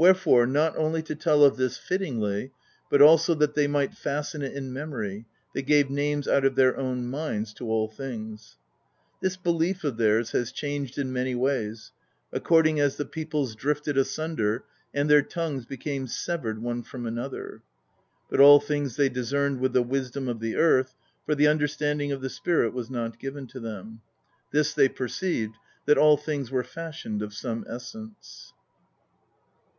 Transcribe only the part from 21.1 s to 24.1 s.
for the understanding of the spirit was not given to them;